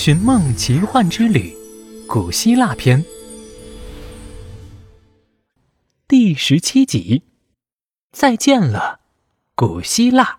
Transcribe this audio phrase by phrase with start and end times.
[0.00, 1.52] 寻梦奇幻之旅》
[2.06, 3.04] 古希腊篇
[6.06, 7.24] 第十七集。
[8.12, 9.00] 再见了，
[9.56, 10.38] 古希腊。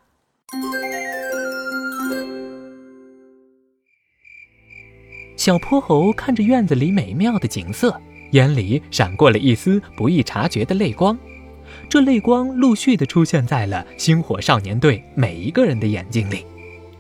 [5.36, 8.00] 小泼猴看着院子里美妙的景色，
[8.32, 11.20] 眼里闪过了一丝不易察觉的泪光。
[11.90, 16.46] 这泪光陆续的出现在了星火少年队每一个人的眼睛里。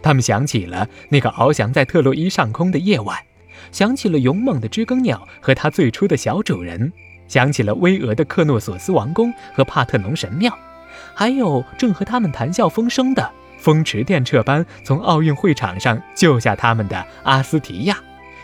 [0.01, 3.17] 他们想起了那个翱翔在特洛伊上空的夜晚，
[3.71, 6.91] 想起了勇猛的知更鸟和它最初的小主人，
[7.27, 10.57] 想起了巍峨的克诺索斯王宫和帕特农神庙，
[11.13, 17.97] 还有正和他们谈笑风生的风驰电掣般从奥运会场上救下他们的阿斯提亚，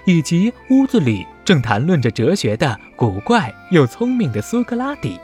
[0.05, 5.17] 以及屋子里正谈论着哲学的古怪又聪明的苏格拉底。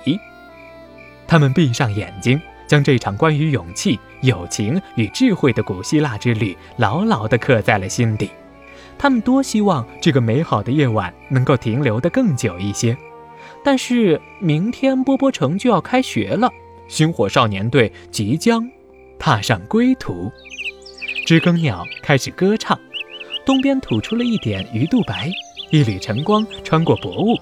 [1.27, 2.41] 他们闭上眼睛。
[2.71, 8.29] 将这场关于勇气、友情与智慧的古希腊之旅牢牢地刻在了心底。
[8.97, 12.95] 他们多希望这个美好的夜晚能够停留得更久一些。
[13.61, 16.49] 但是明天波波城就要开学了，
[16.87, 18.65] 星火少年队即将
[19.19, 20.31] 踏上归途。
[21.25, 22.79] 知更鸟开始歌唱，
[23.45, 25.29] 东边吐出了一点鱼肚白，
[25.71, 27.35] 一缕晨光穿过薄雾，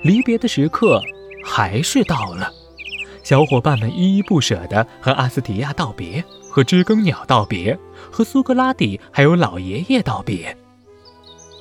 [0.00, 1.02] 离别的时刻
[1.44, 2.50] 还是到了。
[3.30, 7.78] 小伙伴们依依不舍地和阿斯提亚道别，和知更鸟道别，
[8.10, 10.56] 和苏格拉底还有老爷爷道别。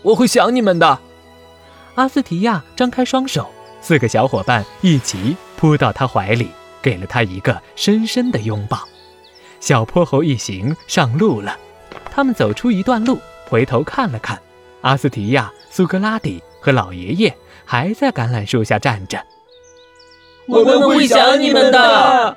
[0.02, 0.98] 我会想你们的。
[1.94, 3.48] 阿斯提亚张开双手，
[3.82, 6.48] 四个小伙伴一起扑到他怀里，
[6.82, 8.80] 给了他一个深深的拥抱。
[9.60, 11.56] 小泼猴一行上路了。
[12.10, 14.42] 他们走出一段路，回头看了看，
[14.82, 19.24] 阿斯提亚、苏格拉底和老爷爷还在橄榄树下站着。
[20.50, 22.36] 我们会想你们的，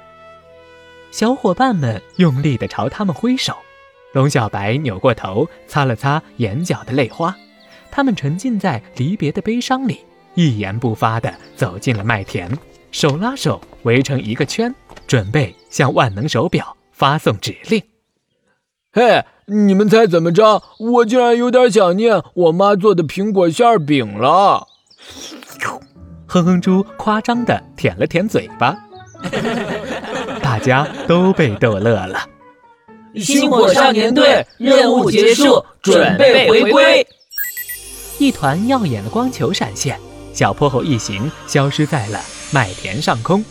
[1.11, 3.57] 小伙伴们用力的朝他们挥手。
[4.13, 7.35] 龙小白扭过头，擦了擦眼角的泪花。
[7.91, 10.01] 他们沉浸在离别的悲伤里，
[10.35, 12.51] 一言不发地走进了麦田，
[12.91, 14.75] 手拉手围成一个圈，
[15.07, 17.83] 准备向万能手表发送指令。
[18.92, 20.63] 嘿，你们猜怎么着？
[20.79, 24.69] 我竟然有点想念我妈做的苹果馅饼了。
[26.33, 28.75] 哼哼猪夸张地舔了舔嘴巴，
[30.41, 32.27] 大家都被逗乐了。
[33.17, 37.07] 星火少年队任务结束，准备回归。
[38.19, 40.01] 一团耀眼的光球闪现，
[40.33, 42.19] 小泼猴一行消失在了
[42.51, 43.45] 麦田上空。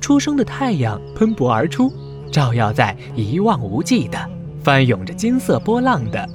[0.00, 1.92] 初升的太阳喷薄而出，
[2.32, 4.18] 照耀在一望无际的
[4.64, 6.28] 翻涌着金色波浪的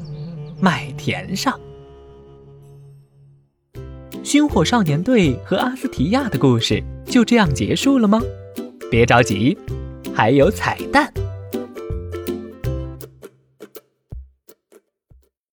[0.62, 1.60] 麦田上。
[4.34, 8.20] 军火少年队和阿斯提亚的故事就这样结束了吗？
[8.90, 9.56] 别着急，
[10.12, 11.14] 还有彩蛋。